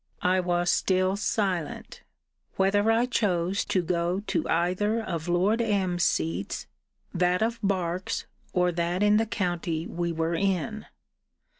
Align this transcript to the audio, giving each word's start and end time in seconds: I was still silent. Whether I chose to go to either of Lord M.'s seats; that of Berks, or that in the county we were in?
I 0.23 0.39
was 0.39 0.71
still 0.71 1.15
silent. 1.15 2.01
Whether 2.55 2.89
I 2.89 3.05
chose 3.05 3.63
to 3.65 3.83
go 3.83 4.21
to 4.21 4.49
either 4.49 4.99
of 4.99 5.27
Lord 5.27 5.61
M.'s 5.61 6.03
seats; 6.03 6.65
that 7.13 7.43
of 7.43 7.61
Berks, 7.61 8.25
or 8.51 8.71
that 8.71 9.03
in 9.03 9.17
the 9.17 9.27
county 9.27 9.85
we 9.85 10.11
were 10.11 10.33
in? 10.33 10.87